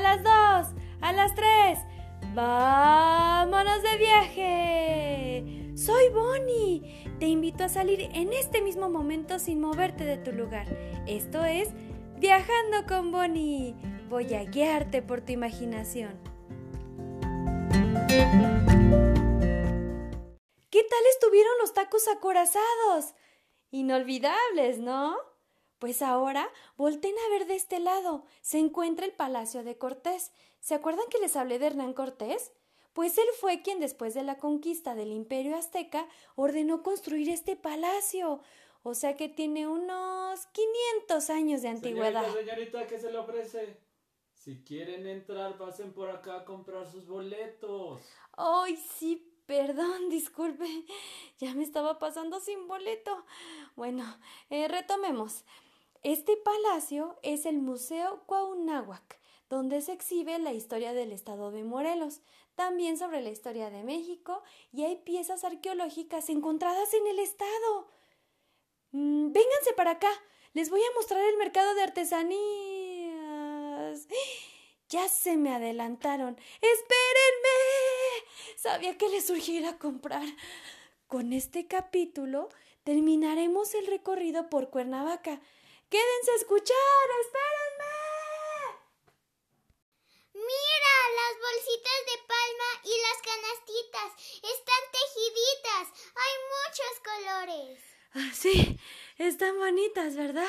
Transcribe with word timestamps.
a 0.00 0.16
las 0.16 0.22
dos, 0.22 0.74
a 1.02 1.12
las 1.12 1.34
tres. 1.34 1.78
¡Vámonos 2.34 3.82
de 3.82 3.98
viaje! 3.98 5.72
Soy 5.76 6.08
Bonnie. 6.08 7.04
Te 7.18 7.26
invito 7.26 7.64
a 7.64 7.68
salir 7.68 8.08
en 8.14 8.32
este 8.32 8.62
mismo 8.62 8.88
momento 8.88 9.38
sin 9.38 9.60
moverte 9.60 10.04
de 10.04 10.16
tu 10.16 10.32
lugar. 10.32 10.66
Esto 11.06 11.44
es 11.44 11.68
Viajando 12.18 12.86
con 12.86 13.12
Bonnie. 13.12 13.74
Voy 14.08 14.32
a 14.34 14.44
guiarte 14.44 15.02
por 15.02 15.20
tu 15.20 15.32
imaginación. 15.32 16.18
¿Qué 20.70 20.82
tal 20.82 21.04
estuvieron 21.10 21.52
los 21.60 21.74
tacos 21.74 22.08
acorazados? 22.08 23.14
Inolvidables, 23.70 24.78
¿no? 24.78 25.16
Pues 25.80 26.02
ahora 26.02 26.46
volten 26.76 27.14
a 27.26 27.30
ver 27.30 27.46
de 27.46 27.56
este 27.56 27.80
lado. 27.80 28.24
Se 28.42 28.58
encuentra 28.58 29.06
el 29.06 29.12
Palacio 29.12 29.64
de 29.64 29.78
Cortés. 29.78 30.30
¿Se 30.60 30.74
acuerdan 30.74 31.06
que 31.10 31.18
les 31.18 31.36
hablé 31.36 31.58
de 31.58 31.68
Hernán 31.68 31.94
Cortés? 31.94 32.52
Pues 32.92 33.16
él 33.16 33.26
fue 33.40 33.62
quien 33.62 33.80
después 33.80 34.12
de 34.12 34.22
la 34.22 34.36
conquista 34.36 34.94
del 34.94 35.10
Imperio 35.10 35.56
Azteca 35.56 36.06
ordenó 36.36 36.82
construir 36.82 37.30
este 37.30 37.56
palacio. 37.56 38.42
O 38.82 38.92
sea 38.92 39.16
que 39.16 39.30
tiene 39.30 39.66
unos 39.66 40.46
500 40.46 41.30
años 41.30 41.62
de 41.62 41.68
antigüedad. 41.68 42.26
Señorita, 42.26 42.52
señorita, 42.52 42.86
¿qué 42.86 42.98
se 42.98 43.10
le 43.10 43.18
ofrece? 43.18 43.80
Si 44.34 44.62
quieren 44.62 45.06
entrar, 45.06 45.56
pasen 45.56 45.94
por 45.94 46.10
acá 46.10 46.40
a 46.40 46.44
comprar 46.44 46.86
sus 46.86 47.06
boletos. 47.06 48.02
Ay, 48.32 48.76
sí, 48.76 49.34
perdón, 49.46 50.08
disculpe. 50.10 50.66
Ya 51.38 51.54
me 51.54 51.62
estaba 51.62 51.98
pasando 51.98 52.38
sin 52.38 52.68
boleto. 52.68 53.24
Bueno, 53.76 54.04
eh, 54.50 54.68
retomemos. 54.68 55.44
Este 56.02 56.34
palacio 56.38 57.18
es 57.22 57.44
el 57.44 57.58
Museo 57.58 58.22
Cuauhnáhuac, 58.24 59.20
donde 59.50 59.82
se 59.82 59.92
exhibe 59.92 60.38
la 60.38 60.54
historia 60.54 60.94
del 60.94 61.12
estado 61.12 61.50
de 61.50 61.62
Morelos, 61.62 62.22
también 62.54 62.96
sobre 62.96 63.20
la 63.20 63.28
historia 63.28 63.68
de 63.68 63.84
México, 63.84 64.42
y 64.72 64.84
hay 64.84 64.96
piezas 64.96 65.44
arqueológicas 65.44 66.30
encontradas 66.30 66.94
en 66.94 67.06
el 67.06 67.18
estado. 67.18 67.90
Mm, 68.92 69.32
vénganse 69.32 69.74
para 69.76 69.90
acá. 69.92 70.08
Les 70.54 70.70
voy 70.70 70.80
a 70.80 70.94
mostrar 70.96 71.22
el 71.22 71.36
mercado 71.36 71.74
de 71.74 71.82
artesanías. 71.82 72.38
Ya 74.88 75.08
se 75.08 75.36
me 75.36 75.54
adelantaron. 75.54 76.36
¡Espérenme! 76.60 77.58
Sabía 78.56 78.98
que 78.98 79.08
les 79.08 79.24
surgiera 79.24 79.78
comprar. 79.78 80.24
Con 81.06 81.32
este 81.32 81.68
capítulo 81.68 82.48
terminaremos 82.82 83.72
el 83.76 83.86
recorrido 83.86 84.50
por 84.50 84.70
Cuernavaca. 84.70 85.40
Quédense 85.90 86.30
a 86.30 86.36
escuchar. 86.36 87.04
¡Espérenme! 87.20 87.98
Mira, 90.34 90.94
las 91.18 91.34
bolsitas 91.46 92.00
de 92.10 92.16
palma 92.32 92.70
y 92.84 92.94
las 93.06 93.18
canastitas. 93.28 94.10
Están 94.54 94.82
tejiditas. 94.94 95.86
Hay 96.14 96.34
muchos 96.54 96.92
colores. 97.10 97.74
Ah, 98.14 98.30
sí, 98.32 98.78
están 99.18 99.58
bonitas, 99.58 100.14
¿verdad? 100.14 100.48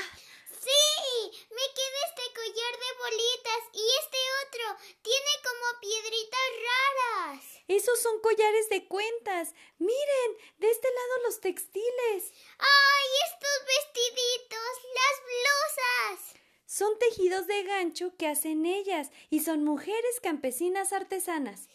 Sí, 0.62 1.48
me 1.50 1.66
queda 1.74 2.00
este 2.10 2.26
collar 2.38 2.74
de 2.78 2.92
bolitas 3.02 3.62
y 3.74 3.84
este 4.00 4.20
otro. 4.46 4.66
Tiene 5.02 5.34
como 5.44 5.80
piedritas 5.82 6.50
raras. 6.70 7.44
Esos 7.68 7.91
son 8.02 8.20
collares 8.22 8.70
de 8.70 8.88
cuentas. 8.88 9.54
Miren, 9.78 10.38
de 10.58 10.70
este 10.70 10.88
lado 10.88 11.24
los 11.26 11.40
textiles. 11.40 12.34
¡Ay, 12.58 13.08
estos 13.28 13.58
vestiditos! 13.78 14.74
¡Las 15.00 15.16
blusas! 15.30 16.42
Son 16.66 16.98
tejidos 17.00 17.48
de 17.48 17.64
gancho 17.64 18.16
que 18.18 18.28
hacen 18.28 18.66
ellas 18.66 19.12
y 19.30 19.42
son 19.42 19.64
mujeres 19.64 20.20
campesinas 20.22 20.94
artesanas. 20.94 21.68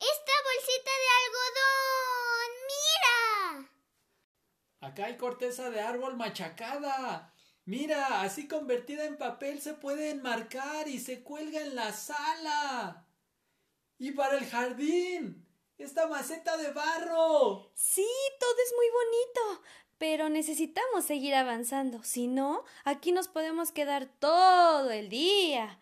Esta 0.00 0.32
bolsita 0.44 0.90
de 1.02 1.08
algodón. 1.20 2.50
¡Mira! 2.70 3.70
Acá 4.80 5.06
hay 5.06 5.16
corteza 5.16 5.70
de 5.70 5.80
árbol 5.80 6.16
machacada. 6.16 7.34
Mira, 7.64 8.22
así 8.22 8.48
convertida 8.48 9.04
en 9.04 9.18
papel 9.18 9.60
se 9.60 9.74
puede 9.74 10.10
enmarcar 10.10 10.88
y 10.88 10.98
se 10.98 11.22
cuelga 11.22 11.60
en 11.60 11.76
la 11.76 11.92
sala. 11.92 13.06
Y 13.98 14.12
para 14.12 14.38
el 14.38 14.46
jardín, 14.46 15.46
esta 15.84 16.06
maceta 16.06 16.56
de 16.56 16.72
barro. 16.72 17.70
Sí, 17.74 18.06
todo 18.38 18.54
es 18.64 18.74
muy 18.76 18.86
bonito, 18.90 19.62
pero 19.98 20.28
necesitamos 20.28 21.04
seguir 21.04 21.34
avanzando. 21.34 22.02
Si 22.02 22.26
no, 22.26 22.64
aquí 22.84 23.12
nos 23.12 23.28
podemos 23.28 23.72
quedar 23.72 24.06
todo 24.18 24.90
el 24.90 25.08
día. 25.08 25.80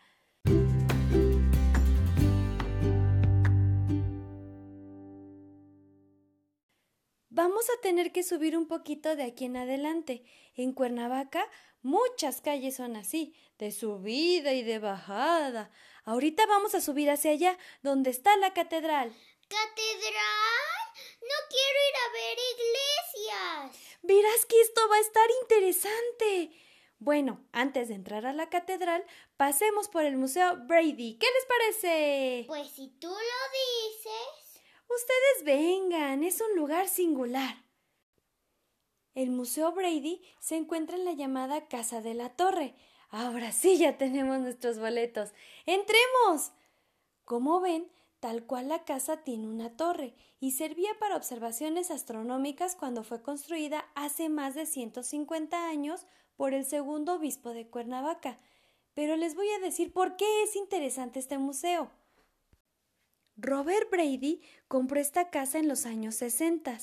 Vamos 7.31 7.71
a 7.71 7.81
tener 7.83 8.11
que 8.11 8.25
subir 8.25 8.57
un 8.57 8.67
poquito 8.67 9.15
de 9.15 9.23
aquí 9.23 9.45
en 9.45 9.57
adelante. 9.57 10.25
En 10.57 10.73
Cuernavaca 10.73 11.47
muchas 11.83 12.41
calles 12.41 12.77
son 12.77 12.97
así, 12.97 13.35
de 13.59 13.71
subida 13.71 14.53
y 14.53 14.63
de 14.63 14.79
bajada. 14.79 15.71
Ahorita 16.05 16.47
vamos 16.47 16.75
a 16.75 16.81
subir 16.81 17.11
hacia 17.11 17.31
allá, 17.31 17.57
donde 17.83 18.11
está 18.11 18.37
la 18.39 18.53
catedral. 18.55 19.15
¿Catedral? 19.49 20.79
No 21.21 21.37
quiero 21.49 21.79
ir 21.89 21.97
a 21.97 22.13
ver 22.13 22.39
iglesias. 22.55 23.97
Verás 24.03 24.47
que 24.47 24.61
esto 24.61 24.81
va 24.89 24.97
a 24.97 25.01
estar 25.01 25.29
interesante. 25.43 26.51
Bueno, 26.99 27.45
antes 27.53 27.89
de 27.89 27.95
entrar 27.95 28.27
a 28.27 28.33
la 28.33 28.49
catedral, 28.51 29.05
pasemos 29.37 29.89
por 29.89 30.05
el 30.05 30.17
Museo 30.17 30.57
Brady. 30.67 31.19
¿Qué 31.19 31.27
les 31.27 31.47
parece? 31.47 32.45
Pues 32.47 32.69
si 32.71 32.89
tú 32.99 33.09
lo 33.09 33.15
dices. 33.15 34.63
Ustedes 34.89 35.45
vengan, 35.45 36.25
es 36.25 36.41
un 36.41 36.57
lugar 36.57 36.89
singular. 36.89 37.65
El 39.15 39.31
Museo 39.31 39.73
Brady 39.73 40.23
se 40.41 40.57
encuentra 40.57 40.97
en 40.97 41.05
la 41.05 41.13
llamada 41.13 41.69
Casa 41.69 42.01
de 42.01 42.15
la 42.15 42.37
Torre. 42.37 42.75
Ahora 43.11 43.53
sí 43.53 43.79
ya 43.79 43.97
tenemos 43.97 44.39
nuestros 44.39 44.79
boletos. 44.79 45.31
¡Entremos! 45.67 46.53
Como 47.25 47.61
ven, 47.61 47.91
tal 48.21 48.45
cual 48.45 48.69
la 48.69 48.85
casa 48.85 49.19
tiene 49.19 49.47
una 49.47 49.77
torre 49.77 50.15
y 50.41 50.53
servía 50.53 50.91
para 50.99 51.17
observaciones 51.17 51.91
astronómicas 51.91 52.77
cuando 52.77 53.05
fue 53.05 53.23
construida 53.23 53.87
hace 53.95 54.29
más 54.29 54.55
de 54.55 54.67
150 54.67 55.69
años 55.69 56.07
por 56.37 56.55
el 56.55 56.65
segundo 56.65 57.15
obispo 57.15 57.53
de 57.53 57.69
Cuernavaca. 57.69 58.39
Pero 58.95 59.17
les 59.17 59.35
voy 59.35 59.49
a 59.51 59.59
decir 59.59 59.93
por 59.93 60.17
qué 60.17 60.43
es 60.43 60.57
interesante 60.57 61.19
este 61.19 61.39
museo. 61.39 61.91
Robert 63.37 63.89
Brady 63.91 64.43
compró 64.67 64.99
esta 64.99 65.31
casa 65.31 65.59
en 65.59 65.69
los 65.69 65.87
años 65.87 66.17
60, 66.17 66.77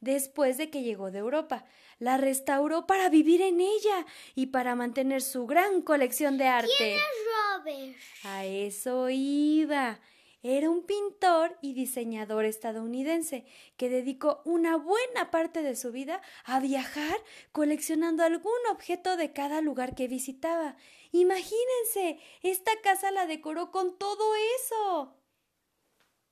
después 0.00 0.58
de 0.58 0.68
que 0.68 0.82
llegó 0.82 1.10
de 1.10 1.20
Europa. 1.20 1.64
La 1.98 2.18
restauró 2.18 2.86
para 2.86 3.08
vivir 3.08 3.40
en 3.40 3.60
ella 3.62 4.06
y 4.34 4.46
para 4.46 4.74
mantener 4.74 5.22
su 5.22 5.46
gran 5.46 5.80
colección 5.80 6.36
de 6.36 6.48
arte. 6.48 6.70
¿Quién 6.76 6.96
es 6.96 7.56
Robert? 7.56 7.96
A 8.24 8.44
eso 8.44 9.08
iba. 9.08 9.98
Era 10.42 10.70
un 10.70 10.82
pintor 10.84 11.56
y 11.60 11.72
diseñador 11.72 12.44
estadounidense 12.44 13.46
que 13.76 13.88
dedicó 13.88 14.42
una 14.44 14.76
buena 14.76 15.30
parte 15.30 15.62
de 15.62 15.76
su 15.76 15.92
vida 15.92 16.20
a 16.44 16.58
viajar 16.58 17.16
coleccionando 17.52 18.24
algún 18.24 18.52
objeto 18.70 19.16
de 19.16 19.32
cada 19.32 19.60
lugar 19.60 19.94
que 19.94 20.08
visitaba. 20.08 20.76
Imagínense, 21.12 22.18
esta 22.42 22.72
casa 22.82 23.12
la 23.12 23.26
decoró 23.26 23.70
con 23.70 23.96
todo 23.98 24.34
eso. 24.58 25.14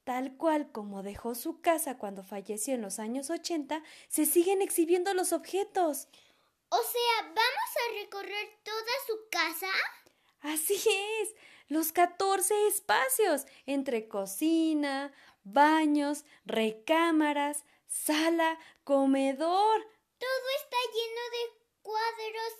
Tal 0.03 0.37
cual 0.37 0.73
como 0.73 1.05
dejó 1.05 1.37
su 1.37 1.61
casa 1.61 1.97
cuando 1.97 2.25
falleció 2.25 2.75
en 2.75 2.83
los 2.83 2.99
años 2.99 3.31
80, 3.31 3.83
se 4.09 4.27
siguen 4.27 4.61
exhibiendo 4.61 5.15
los 5.15 5.33
objetos. 5.33 6.09
O 6.71 6.83
sea, 6.83 7.27
¿vamos 7.27 7.37
a 7.37 8.03
recorrer 8.03 8.49
toda 8.65 8.93
su 9.07 9.29
casa? 9.31 9.69
Así 10.41 10.75
es, 10.75 11.35
los 11.71 11.93
14 11.93 12.67
espacios 12.67 13.47
entre 13.65 14.09
cocina, 14.09 15.13
baños, 15.45 16.25
recámaras, 16.45 17.65
sala, 17.87 18.59
comedor. 18.83 19.81
Todo 20.19 20.47
está 20.61 20.77
lleno 20.93 21.23
de 21.31 21.63
cuadros, 21.81 22.53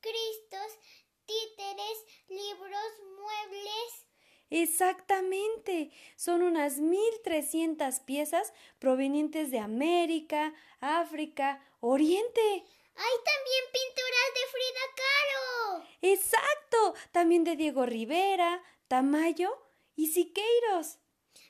cristos, 0.00 0.78
títeres, 1.26 2.04
libros, 2.28 2.92
muebles. 3.16 4.06
Exactamente. 4.50 5.92
Son 6.16 6.42
unas 6.42 6.78
1300 6.78 8.00
piezas 8.00 8.52
provenientes 8.80 9.52
de 9.52 9.60
América, 9.60 10.52
África, 10.80 11.64
Oriente. 11.78 12.64
Hay 12.98 13.16
también 13.24 13.64
pinturas 13.72 14.28
de 14.34 14.44
Frida 14.50 14.84
Kahlo. 14.96 15.86
Exacto. 16.02 16.75
También 17.12 17.44
de 17.44 17.56
Diego 17.56 17.86
Rivera, 17.86 18.62
Tamayo 18.88 19.50
y 19.94 20.08
Siqueiros. 20.08 20.98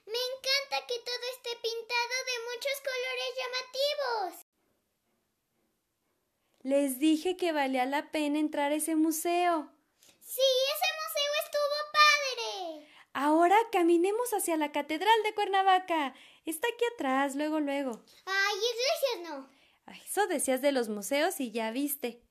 Me 0.07 0.13
encanta 0.13 0.87
que 0.87 0.99
todo 1.01 1.27
esté 1.35 1.51
pintado 1.61 2.17
de 2.27 2.37
muchos 2.55 2.81
colores 2.81 3.31
llamativos. 3.39 4.47
Les 6.63 6.99
dije 6.99 7.37
que 7.37 7.53
valía 7.53 7.87
la 7.87 8.11
pena 8.11 8.39
entrar 8.39 8.73
a 8.73 8.77
ese 8.77 8.97
museo. 8.97 9.73
Sí, 10.21 10.43
ese 10.75 10.89
museo 11.03 11.33
estuvo 11.45 11.79
padre. 11.93 12.89
Ahora 13.13 13.57
caminemos 13.73 14.33
hacia 14.33 14.57
la 14.57 14.73
Catedral 14.73 15.23
de 15.25 15.35
Cuernavaca. 15.35 16.15
Está 16.45 16.69
aquí 16.69 16.85
atrás, 16.95 17.35
luego, 17.35 17.61
luego. 17.61 18.03
Ay, 18.27 18.57
iglesias 18.57 19.31
no. 19.31 19.49
Ay, 19.87 20.03
eso 20.05 20.27
decías 20.27 20.61
de 20.61 20.73
los 20.73 20.89
museos 20.89 21.41
y 21.41 21.51
ya 21.51 21.71
viste. 21.71 22.23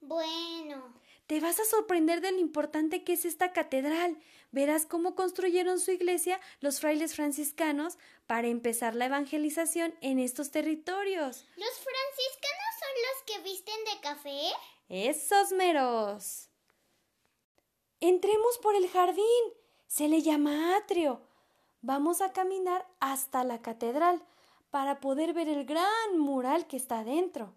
Bueno. 0.00 0.97
Te 1.28 1.40
vas 1.40 1.60
a 1.60 1.64
sorprender 1.66 2.22
de 2.22 2.32
lo 2.32 2.38
importante 2.38 3.04
que 3.04 3.12
es 3.12 3.26
esta 3.26 3.52
catedral. 3.52 4.16
Verás 4.50 4.86
cómo 4.86 5.14
construyeron 5.14 5.78
su 5.78 5.90
iglesia 5.90 6.40
los 6.60 6.80
frailes 6.80 7.14
franciscanos 7.14 7.98
para 8.26 8.48
empezar 8.48 8.94
la 8.94 9.04
evangelización 9.04 9.94
en 10.00 10.20
estos 10.20 10.50
territorios. 10.50 11.44
¿Los 11.56 11.68
franciscanos 11.68 12.72
son 12.80 12.94
los 13.04 13.22
que 13.26 13.42
visten 13.42 13.76
de 13.84 14.00
café? 14.00 14.40
Esos 14.88 15.52
meros. 15.52 16.48
Entremos 18.00 18.56
por 18.62 18.74
el 18.74 18.88
jardín. 18.88 19.52
Se 19.86 20.08
le 20.08 20.22
llama 20.22 20.78
atrio. 20.78 21.20
Vamos 21.82 22.22
a 22.22 22.32
caminar 22.32 22.86
hasta 23.00 23.44
la 23.44 23.60
catedral 23.60 24.24
para 24.70 24.98
poder 25.00 25.34
ver 25.34 25.50
el 25.50 25.66
gran 25.66 26.16
mural 26.16 26.66
que 26.66 26.78
está 26.78 27.04
dentro. 27.04 27.54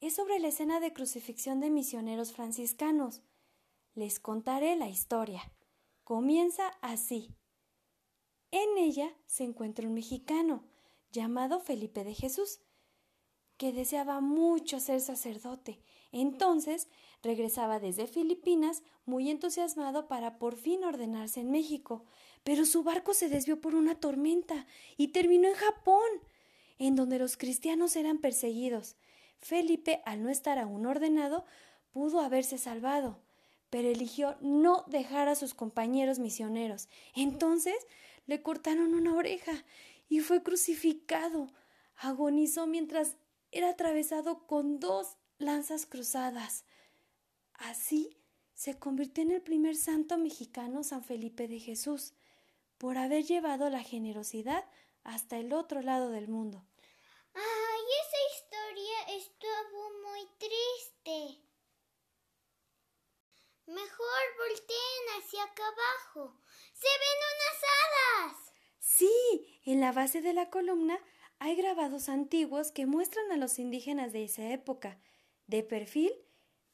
Es 0.00 0.14
sobre 0.14 0.38
la 0.38 0.48
escena 0.48 0.78
de 0.78 0.92
crucifixión 0.92 1.58
de 1.60 1.70
misioneros 1.70 2.32
franciscanos. 2.32 3.22
Les 3.94 4.20
contaré 4.20 4.76
la 4.76 4.90
historia. 4.90 5.50
Comienza 6.04 6.68
así. 6.82 7.34
En 8.50 8.76
ella 8.76 9.10
se 9.26 9.44
encuentra 9.44 9.88
un 9.88 9.94
mexicano 9.94 10.64
llamado 11.12 11.60
Felipe 11.60 12.04
de 12.04 12.12
Jesús, 12.12 12.60
que 13.56 13.72
deseaba 13.72 14.20
mucho 14.20 14.80
ser 14.80 15.00
sacerdote. 15.00 15.80
Entonces 16.12 16.88
regresaba 17.22 17.80
desde 17.80 18.06
Filipinas 18.06 18.82
muy 19.06 19.30
entusiasmado 19.30 20.08
para 20.08 20.38
por 20.38 20.56
fin 20.56 20.84
ordenarse 20.84 21.40
en 21.40 21.50
México, 21.50 22.04
pero 22.44 22.66
su 22.66 22.82
barco 22.82 23.14
se 23.14 23.30
desvió 23.30 23.62
por 23.62 23.74
una 23.74 23.98
tormenta 23.98 24.66
y 24.98 25.08
terminó 25.08 25.48
en 25.48 25.54
Japón, 25.54 26.08
en 26.78 26.96
donde 26.96 27.18
los 27.18 27.38
cristianos 27.38 27.96
eran 27.96 28.18
perseguidos. 28.18 28.96
Felipe, 29.38 30.02
al 30.04 30.22
no 30.22 30.28
estar 30.28 30.58
aún 30.58 30.86
ordenado, 30.86 31.44
pudo 31.90 32.20
haberse 32.20 32.58
salvado, 32.58 33.20
pero 33.70 33.88
eligió 33.88 34.36
no 34.40 34.84
dejar 34.88 35.28
a 35.28 35.34
sus 35.34 35.54
compañeros 35.54 36.18
misioneros. 36.18 36.88
Entonces 37.14 37.76
le 38.26 38.42
cortaron 38.42 38.94
una 38.94 39.14
oreja 39.14 39.64
y 40.08 40.20
fue 40.20 40.42
crucificado. 40.42 41.48
Agonizó 41.96 42.66
mientras 42.66 43.16
era 43.52 43.70
atravesado 43.70 44.46
con 44.46 44.80
dos 44.80 45.16
lanzas 45.38 45.86
cruzadas. 45.86 46.64
Así 47.54 48.16
se 48.54 48.78
convirtió 48.78 49.22
en 49.22 49.32
el 49.32 49.42
primer 49.42 49.76
santo 49.76 50.18
mexicano 50.18 50.82
San 50.82 51.02
Felipe 51.02 51.48
de 51.48 51.60
Jesús 51.60 52.14
por 52.78 52.98
haber 52.98 53.24
llevado 53.24 53.70
la 53.70 53.82
generosidad 53.82 54.64
hasta 55.04 55.38
el 55.38 55.52
otro 55.52 55.82
lado 55.82 56.10
del 56.10 56.28
mundo. 56.28 56.64
Estuvo 59.16 59.90
muy 60.04 60.28
triste. 60.36 61.40
Mejor 63.64 64.22
volteen 64.36 65.04
hacia 65.16 65.42
acá 65.42 65.62
abajo. 65.66 66.38
¡Se 66.74 66.86
ven 66.86 67.18
unas 67.32 67.62
hadas! 67.72 68.52
Sí, 68.78 69.62
en 69.64 69.80
la 69.80 69.92
base 69.92 70.20
de 70.20 70.34
la 70.34 70.50
columna 70.50 71.00
hay 71.38 71.56
grabados 71.56 72.10
antiguos 72.10 72.72
que 72.72 72.84
muestran 72.84 73.32
a 73.32 73.38
los 73.38 73.58
indígenas 73.58 74.12
de 74.12 74.24
esa 74.24 74.50
época, 74.50 75.00
de 75.46 75.62
perfil, 75.62 76.12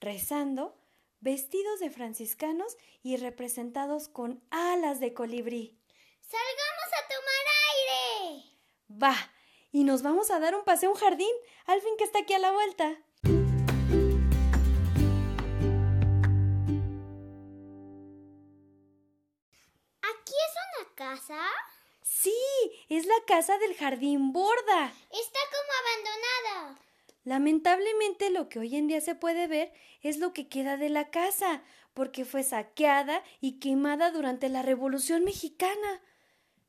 rezando, 0.00 0.77
vestidos 1.21 1.79
de 1.79 1.91
franciscanos 1.91 2.77
y 3.05 3.19
representados 3.19 4.09
con 4.09 4.43
alas 4.50 4.99
de 4.99 5.15
colibrí. 5.15 5.79
¡Salgamos 6.21 6.91
a 6.99 7.09
tomar 7.09 7.45
aire! 7.71 8.59
Va, 9.00 9.33
y 9.73 9.85
nos 9.85 10.03
vamos 10.03 10.31
a 10.31 10.39
dar 10.39 10.55
un 10.55 10.65
paseo 10.65 10.91
a 10.91 10.93
un 10.93 10.99
jardín, 10.99 11.35
al 11.67 11.81
fin 11.81 11.95
que 11.97 12.05
está 12.05 12.21
aquí 12.21 12.35
a 12.35 12.39
la 12.39 12.53
vuelta. 12.53 12.99
¿Aquí 20.03 20.35
es 20.47 20.55
una 20.69 20.95
casa? 20.95 21.41
Sí, 22.03 22.35
es 22.89 23.07
la 23.07 23.15
casa 23.27 23.57
del 23.59 23.75
jardín 23.75 24.33
borda. 24.33 24.93
Está 25.11 25.41
como 25.51 25.73
abandonada. 25.81 26.79
Lamentablemente 27.25 28.31
lo 28.31 28.49
que 28.49 28.59
hoy 28.59 28.77
en 28.77 28.89
día 28.89 29.01
se 29.01 29.15
puede 29.15 29.47
ver 29.47 29.73
es 30.03 30.19
lo 30.19 30.33
que 30.33 30.49
queda 30.49 30.77
de 30.77 30.91
la 30.91 31.11
casa, 31.11 31.63
porque 31.95 32.25
fue 32.25 32.43
saqueada 32.43 33.23
y 33.41 33.59
quemada 33.59 34.11
durante 34.11 34.49
la 34.49 34.63
Revolución 34.63 35.25
Mexicana. 35.25 36.03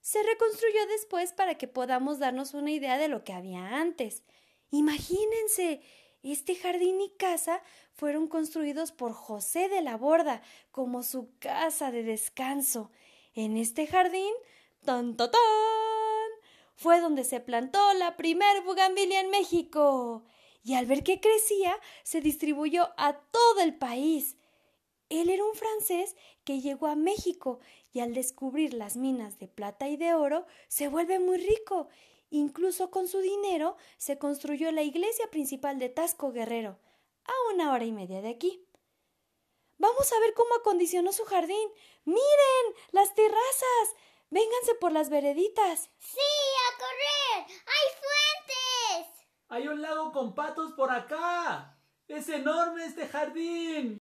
Se 0.03 0.21
reconstruyó 0.21 0.85
después 0.87 1.31
para 1.31 1.55
que 1.57 1.69
podamos 1.69 2.19
darnos 2.19 2.53
una 2.53 2.71
idea 2.71 2.97
de 2.97 3.07
lo 3.07 3.23
que 3.23 3.31
había 3.31 3.79
antes. 3.79 4.23
Imagínense, 4.69 5.81
este 6.23 6.55
jardín 6.55 6.99
y 6.99 7.09
casa 7.11 7.61
fueron 7.93 8.27
construidos 8.27 8.91
por 8.91 9.13
José 9.13 9.69
de 9.69 9.81
la 9.81 9.95
Borda 9.95 10.41
como 10.71 11.03
su 11.03 11.31
casa 11.39 11.89
de 11.89 12.03
descanso. 12.03 12.91
En 13.33 13.55
este 13.55 13.87
jardín, 13.87 14.33
tan, 14.83 15.15
tan, 15.15 15.31
tan, 15.31 15.41
fue 16.75 16.99
donde 16.99 17.23
se 17.23 17.39
plantó 17.39 17.93
la 17.93 18.17
primer 18.17 18.61
bugambilia 18.63 19.21
en 19.21 19.29
México. 19.29 20.25
Y 20.65 20.73
al 20.73 20.85
ver 20.85 21.03
que 21.03 21.21
crecía, 21.21 21.79
se 22.03 22.19
distribuyó 22.19 22.89
a 22.97 23.13
todo 23.13 23.61
el 23.61 23.73
país. 23.77 24.35
Él 25.09 25.29
era 25.29 25.43
un 25.43 25.53
francés 25.53 26.15
que 26.43 26.61
llegó 26.61 26.87
a 26.87 26.95
México 26.95 27.59
y 27.91 27.99
al 27.99 28.13
descubrir 28.13 28.73
las 28.73 28.97
minas 28.97 29.37
de 29.39 29.47
plata 29.47 29.87
y 29.87 29.97
de 29.97 30.13
oro 30.13 30.45
se 30.67 30.87
vuelve 30.87 31.19
muy 31.19 31.37
rico. 31.37 31.87
Incluso 32.29 32.89
con 32.89 33.07
su 33.07 33.19
dinero 33.19 33.77
se 33.97 34.17
construyó 34.17 34.71
la 34.71 34.81
iglesia 34.81 35.29
principal 35.29 35.77
de 35.77 35.89
Tasco 35.89 36.31
Guerrero, 36.31 36.79
a 37.25 37.53
una 37.53 37.71
hora 37.71 37.85
y 37.85 37.91
media 37.91 38.21
de 38.21 38.29
aquí. 38.29 38.65
Vamos 39.77 40.11
a 40.11 40.19
ver 40.19 40.33
cómo 40.33 40.55
acondicionó 40.55 41.11
su 41.11 41.25
jardín. 41.25 41.69
Miren, 42.05 42.75
las 42.91 43.13
terrazas. 43.13 43.95
Vénganse 44.29 44.75
por 44.75 44.91
las 44.91 45.09
vereditas. 45.09 45.91
Sí, 45.99 46.17
a 46.17 46.77
correr. 46.79 47.57
Hay 47.67 47.87
fuentes. 48.01 49.27
Hay 49.49 49.67
un 49.67 49.81
lago 49.81 50.11
con 50.11 50.33
patos 50.33 50.73
por 50.73 50.89
acá. 50.89 51.77
Es 52.07 52.29
enorme 52.29 52.85
este 52.85 53.07
jardín. 53.07 53.99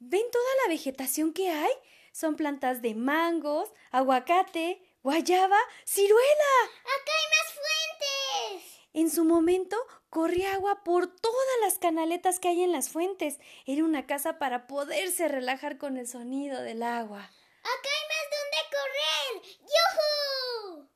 ¿Ven 0.00 0.22
toda 0.30 0.54
la 0.64 0.68
vegetación 0.68 1.32
que 1.32 1.50
hay? 1.50 1.72
Son 2.12 2.36
plantas 2.36 2.82
de 2.82 2.94
mangos, 2.94 3.72
aguacate, 3.90 4.80
guayaba, 5.02 5.58
ciruela. 5.84 6.54
Acá 6.82 7.12
hay 7.18 7.26
más 7.30 7.52
fuentes. 7.54 8.78
En 8.92 9.10
su 9.10 9.24
momento 9.24 9.76
corría 10.08 10.54
agua 10.54 10.82
por 10.84 11.08
todas 11.08 11.56
las 11.62 11.78
canaletas 11.78 12.38
que 12.38 12.48
hay 12.48 12.62
en 12.62 12.72
las 12.72 12.90
fuentes. 12.90 13.38
Era 13.66 13.84
una 13.84 14.06
casa 14.06 14.38
para 14.38 14.66
poderse 14.66 15.28
relajar 15.28 15.78
con 15.78 15.96
el 15.96 16.06
sonido 16.06 16.62
del 16.62 16.82
agua. 16.82 17.20
Acá 17.20 17.88
hay 17.96 18.08
más 18.08 18.26
donde 18.36 18.58
correr. 18.70 19.58
¡Yujú! 19.60 20.88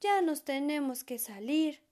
Ya 0.00 0.20
nos 0.22 0.44
tenemos 0.44 1.02
que 1.04 1.18
salir. 1.18 1.82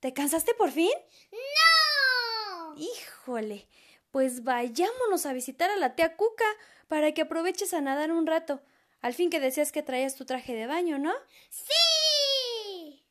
¿Te 0.00 0.14
cansaste 0.14 0.54
por 0.54 0.70
fin? 0.70 0.92
¡No! 1.30 2.74
Híjole, 2.76 3.68
pues 4.10 4.44
vayámonos 4.44 5.26
a 5.26 5.32
visitar 5.32 5.70
a 5.70 5.76
la 5.76 5.94
tía 5.94 6.16
Cuca 6.16 6.44
para 6.88 7.12
que 7.12 7.22
aproveches 7.22 7.74
a 7.74 7.80
nadar 7.80 8.10
un 8.12 8.26
rato. 8.26 8.60
Al 9.00 9.14
fin 9.14 9.30
que 9.30 9.40
decías 9.40 9.72
que 9.72 9.82
traías 9.82 10.16
tu 10.16 10.24
traje 10.24 10.54
de 10.54 10.66
baño, 10.66 10.98
¿no? 10.98 11.12
¡Sí! 11.48 13.04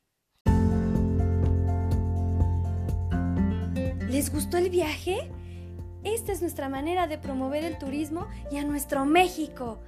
¿Les 4.09 4.31
gustó 4.31 4.57
el 4.57 4.69
viaje? 4.69 5.31
Esta 6.03 6.31
es 6.31 6.41
nuestra 6.41 6.69
manera 6.69 7.07
de 7.07 7.17
promover 7.17 7.63
el 7.63 7.77
turismo 7.77 8.27
y 8.51 8.57
a 8.57 8.63
nuestro 8.63 9.05
México. 9.05 9.79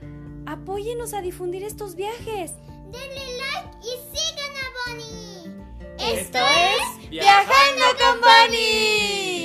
Apóyenos 0.45 1.13
a 1.13 1.21
difundir 1.21 1.63
estos 1.63 1.95
viajes. 1.95 2.53
Denle 2.91 3.37
like 3.37 3.77
y 3.81 3.91
sigan 4.15 4.51
a 4.57 4.67
Bonnie. 4.91 6.19
Esto 6.19 6.39
es 6.39 7.09
Viajando 7.09 7.85
con 7.99 8.21
Bonnie. 8.21 9.40